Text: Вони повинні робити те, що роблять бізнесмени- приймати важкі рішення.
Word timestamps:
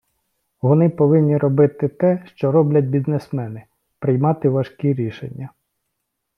Вони 0.61 0.89
повинні 0.89 1.37
робити 1.37 1.87
те, 1.87 2.23
що 2.35 2.51
роблять 2.51 2.85
бізнесмени- 2.85 3.63
приймати 3.99 4.49
важкі 4.49 4.93
рішення. 4.93 5.49